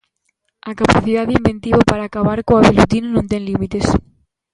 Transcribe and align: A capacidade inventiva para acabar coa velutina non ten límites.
A 0.69 0.71
capacidade 0.81 1.37
inventiva 1.39 1.79
para 1.89 2.03
acabar 2.05 2.39
coa 2.47 2.65
velutina 2.67 3.07
non 3.11 3.25
ten 3.31 3.41
límites. 3.49 3.85